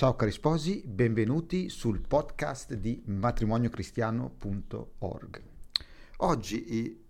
[0.00, 5.42] Ciao cari sposi, benvenuti sul podcast di matrimoniocristiano.org.
[6.16, 7.04] Oggi,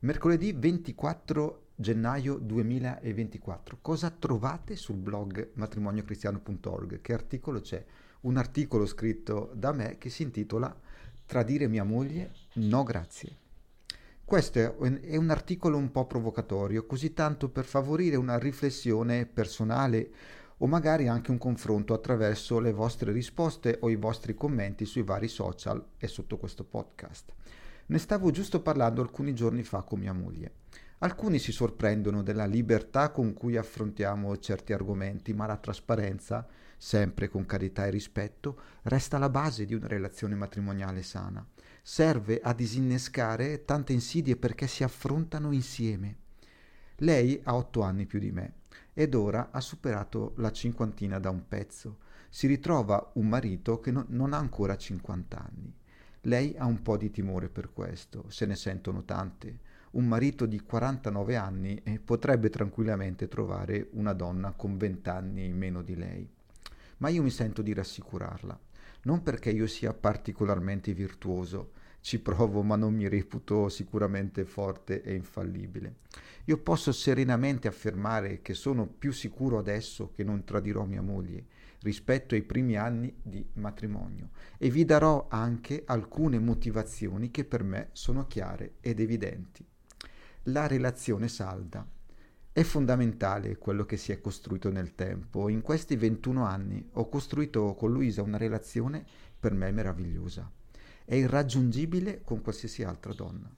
[0.00, 7.00] mercoledì 24 gennaio 2024, cosa trovate sul blog matrimoniocristiano.org?
[7.00, 7.84] Che articolo c'è?
[8.22, 10.76] Un articolo scritto da me che si intitola
[11.24, 12.32] Tradire mia moglie?
[12.54, 13.36] No grazie.
[14.24, 20.66] Questo è un articolo un po' provocatorio, così tanto per favorire una riflessione personale o
[20.68, 25.84] magari anche un confronto attraverso le vostre risposte o i vostri commenti sui vari social
[25.98, 27.32] e sotto questo podcast.
[27.86, 30.52] Ne stavo giusto parlando alcuni giorni fa con mia moglie.
[30.98, 37.44] Alcuni si sorprendono della libertà con cui affrontiamo certi argomenti, ma la trasparenza, sempre con
[37.44, 41.44] carità e rispetto, resta la base di una relazione matrimoniale sana.
[41.82, 46.18] Serve a disinnescare tante insidie perché si affrontano insieme.
[46.98, 48.60] Lei ha otto anni più di me
[48.94, 51.98] ed ora ha superato la cinquantina da un pezzo.
[52.28, 55.74] Si ritrova un marito che no, non ha ancora 50 anni.
[56.22, 59.58] Lei ha un po' di timore per questo, se ne sentono tante.
[59.92, 65.82] Un marito di 49 anni eh, potrebbe tranquillamente trovare una donna con 20 anni meno
[65.82, 66.28] di lei.
[66.98, 68.58] Ma io mi sento di rassicurarla,
[69.02, 71.72] non perché io sia particolarmente virtuoso,
[72.02, 76.00] ci provo ma non mi reputo sicuramente forte e infallibile.
[76.46, 81.46] Io posso serenamente affermare che sono più sicuro adesso che non tradirò mia moglie
[81.82, 87.90] rispetto ai primi anni di matrimonio e vi darò anche alcune motivazioni che per me
[87.92, 89.64] sono chiare ed evidenti.
[90.46, 91.88] La relazione salda.
[92.50, 95.48] È fondamentale quello che si è costruito nel tempo.
[95.48, 99.04] In questi 21 anni ho costruito con Luisa una relazione
[99.38, 100.50] per me meravigliosa
[101.04, 103.50] è irraggiungibile con qualsiasi altra donna.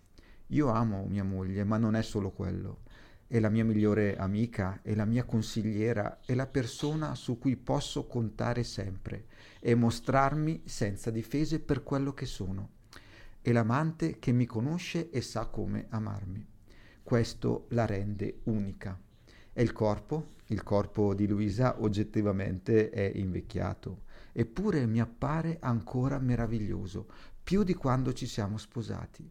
[0.48, 2.82] Io amo mia moglie, ma non è solo quello.
[3.26, 8.06] È la mia migliore amica, è la mia consigliera, è la persona su cui posso
[8.06, 9.26] contare sempre
[9.60, 12.70] e mostrarmi senza difese per quello che sono.
[13.40, 16.46] È l'amante che mi conosce e sa come amarmi.
[17.02, 18.98] Questo la rende unica.
[19.52, 24.02] È il corpo, il corpo di Luisa oggettivamente è invecchiato,
[24.36, 27.06] eppure mi appare ancora meraviglioso,
[27.42, 29.30] più di quando ci siamo sposati.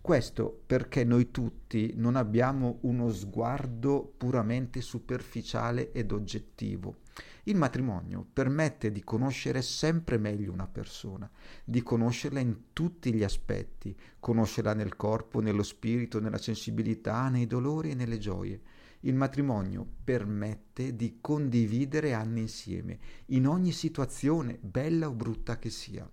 [0.00, 6.96] Questo perché noi tutti non abbiamo uno sguardo puramente superficiale ed oggettivo.
[7.44, 11.30] Il matrimonio permette di conoscere sempre meglio una persona,
[11.64, 17.90] di conoscerla in tutti gli aspetti, conoscerla nel corpo, nello spirito, nella sensibilità, nei dolori
[17.90, 18.60] e nelle gioie.
[19.06, 26.10] Il matrimonio permette di condividere anni insieme, in ogni situazione, bella o brutta che sia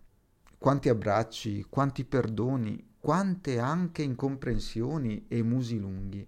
[0.57, 6.27] quanti abbracci, quanti perdoni, quante anche incomprensioni e musi lunghi.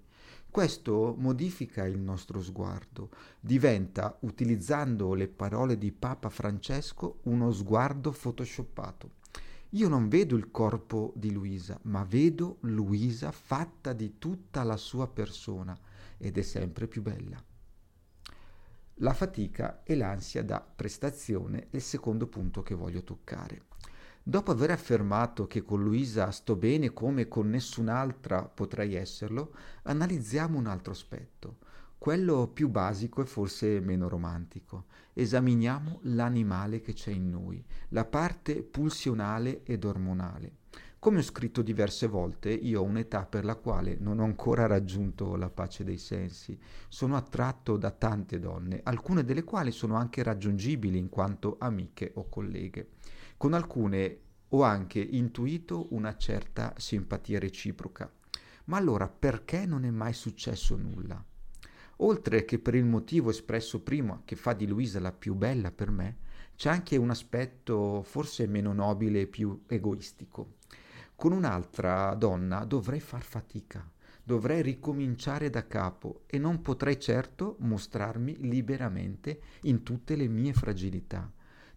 [0.50, 3.10] Questo modifica il nostro sguardo,
[3.40, 9.22] diventa, utilizzando le parole di Papa Francesco, uno sguardo photoshoppato.
[9.76, 15.08] Io non vedo il corpo di Luisa, ma vedo Luisa fatta di tutta la sua
[15.08, 15.76] persona
[16.18, 17.44] ed è sempre più bella.
[18.98, 23.64] La fatica e l'ansia da prestazione è il secondo punto che voglio toccare.
[24.22, 30.68] Dopo aver affermato che con Luisa sto bene come con nessun'altra potrei esserlo, analizziamo un
[30.68, 31.58] altro aspetto,
[32.04, 34.88] quello più basico e forse meno romantico.
[35.14, 40.52] Esaminiamo l'animale che c'è in noi, la parte pulsionale ed ormonale.
[41.00, 45.38] Come ho scritto diverse volte, io ho un'età per la quale non ho ancora raggiunto
[45.38, 46.60] la pace dei sensi.
[46.90, 52.28] Sono attratto da tante donne, alcune delle quali sono anche raggiungibili in quanto amiche o
[52.28, 52.90] colleghe.
[53.38, 58.12] Con alcune ho anche intuito una certa simpatia reciproca.
[58.66, 61.24] Ma allora perché non è mai successo nulla?
[62.04, 65.90] Oltre che per il motivo espresso prima che fa di Luisa la più bella per
[65.90, 66.18] me,
[66.56, 70.56] c'è anche un aspetto forse meno nobile e più egoistico.
[71.16, 73.90] Con un'altra donna dovrei far fatica,
[74.24, 81.32] dovrei ricominciare da capo e non potrei certo mostrarmi liberamente in tutte le mie fragilità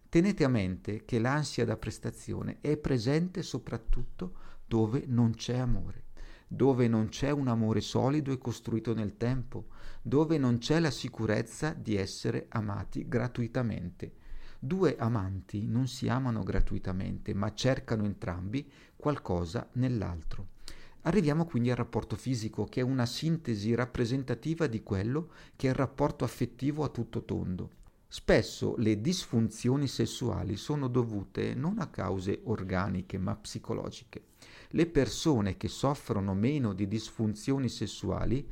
[0.09, 4.35] Tenete a mente che l'ansia da prestazione è presente soprattutto
[4.65, 6.05] dove non c'è amore,
[6.47, 9.67] dove non c'è un amore solido e costruito nel tempo,
[10.01, 14.13] dove non c'è la sicurezza di essere amati gratuitamente.
[14.59, 20.55] Due amanti non si amano gratuitamente, ma cercano entrambi qualcosa nell'altro.
[21.01, 25.75] Arriviamo quindi al rapporto fisico, che è una sintesi rappresentativa di quello che è il
[25.75, 27.69] rapporto affettivo a tutto tondo.
[28.09, 34.23] Spesso le disfunzioni sessuali sono dovute non a cause organiche ma psicologiche.
[34.71, 38.45] Le persone che soffrono meno di disfunzioni sessuali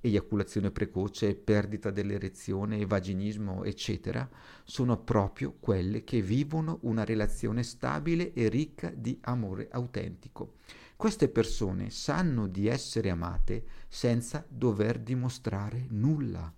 [0.00, 4.28] eiaculazione precoce, perdita dell'erezione, vaginismo, eccetera,
[4.64, 10.54] sono proprio quelle che vivono una relazione stabile e ricca di amore autentico.
[10.96, 16.52] Queste persone sanno di essere amate senza dover dimostrare nulla.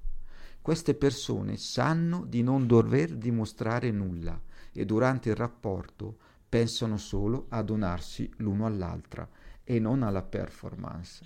[0.62, 4.40] Queste persone sanno di non dover dimostrare nulla
[4.72, 6.18] e durante il rapporto
[6.50, 9.26] pensano solo a donarsi l'uno all'altra
[9.62, 11.24] e non alla performance.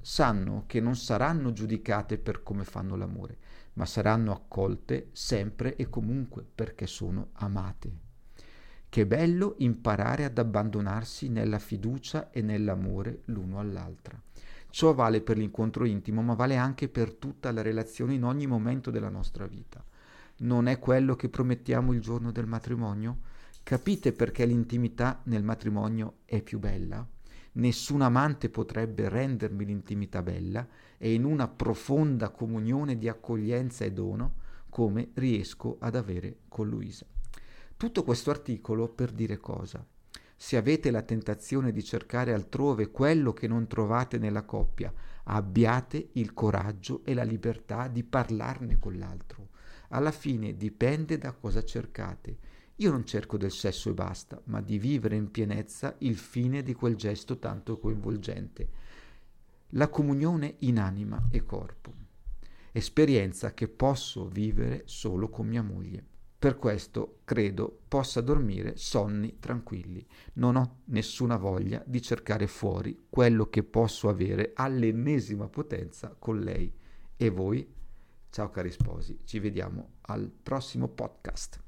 [0.00, 3.38] Sanno che non saranno giudicate per come fanno l'amore,
[3.74, 8.04] ma saranno accolte sempre e comunque perché sono amate.
[8.88, 14.20] Che bello imparare ad abbandonarsi nella fiducia e nell'amore l'uno all'altra.
[14.68, 18.90] Ciò vale per l'incontro intimo, ma vale anche per tutta la relazione in ogni momento
[18.90, 19.84] della nostra vita.
[20.38, 23.34] Non è quello che promettiamo il giorno del matrimonio?
[23.68, 27.04] Capite perché l'intimità nel matrimonio è più bella?
[27.54, 30.64] nessun amante potrebbe rendermi l'intimità bella
[30.96, 34.34] e in una profonda comunione di accoglienza e dono
[34.68, 37.06] come riesco ad avere con Luisa.
[37.76, 39.84] Tutto questo articolo per dire cosa?
[40.36, 44.92] Se avete la tentazione di cercare altrove quello che non trovate nella coppia,
[45.24, 49.48] abbiate il coraggio e la libertà di parlarne con l'altro.
[49.88, 54.78] Alla fine dipende da cosa cercate io non cerco del sesso e basta, ma di
[54.78, 58.68] vivere in pienezza il fine di quel gesto tanto coinvolgente.
[59.70, 61.94] La comunione in anima e corpo.
[62.72, 66.04] Esperienza che posso vivere solo con mia moglie.
[66.38, 70.06] Per questo credo possa dormire sonni tranquilli.
[70.34, 76.70] Non ho nessuna voglia di cercare fuori quello che posso avere all'ennesima potenza con lei.
[77.16, 77.66] E voi?
[78.28, 81.65] Ciao cari sposi, ci vediamo al prossimo podcast.